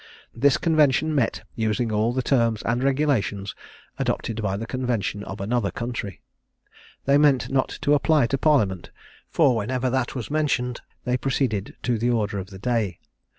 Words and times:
This 0.33 0.57
convention 0.57 1.13
met, 1.13 1.43
using 1.55 1.91
all 1.91 2.11
the 2.11 2.23
terms 2.23 2.63
and 2.63 2.83
regulations 2.83 3.53
adopted 3.99 4.41
by 4.41 4.57
the 4.57 4.65
convention 4.65 5.23
of 5.25 5.39
another 5.39 5.69
country. 5.69 6.21
They 7.05 7.19
meant 7.19 7.51
not 7.51 7.69
to 7.83 7.93
apply 7.93 8.25
to 8.33 8.37
Parliament; 8.39 8.89
for 9.29 9.55
whenever 9.55 9.91
that 9.91 10.15
was 10.15 10.31
mentioned, 10.31 10.81
they 11.03 11.17
proceeded 11.17 11.75
to 11.83 11.99
the 11.99 12.09
order 12.09 12.39
of 12.39 12.49
the 12.49 12.57
day. 12.57 12.97